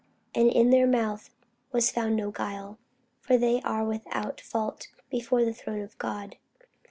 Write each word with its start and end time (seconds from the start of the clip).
And 0.33 0.49
in 0.51 0.71
their 0.71 0.87
mouth 0.87 1.29
was 1.71 1.91
found 1.91 2.15
no 2.15 2.31
guile: 2.31 2.79
for 3.19 3.37
they 3.37 3.61
are 3.61 3.85
without 3.85 4.41
fault 4.41 4.87
before 5.11 5.45
the 5.45 5.53
throne 5.53 5.81
of 5.83 5.95
God. 5.99 6.37